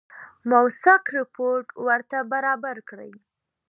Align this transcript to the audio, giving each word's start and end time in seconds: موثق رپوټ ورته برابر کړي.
موثق 0.49 1.03
رپوټ 1.17 1.65
ورته 1.87 2.17
برابر 2.31 2.77
کړي. 2.89 3.11